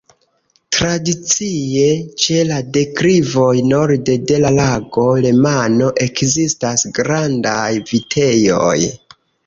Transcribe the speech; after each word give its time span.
Tradicie 0.77 1.83
ĉe 2.23 2.39
la 2.53 2.57
deklivoj 2.79 3.51
norde 3.73 4.17
de 4.33 4.41
la 4.47 4.55
Lago 4.57 5.07
Lemano 5.29 5.95
ekzistas 6.09 6.91
grandaj 7.01 7.65
vitejoj. 7.95 8.79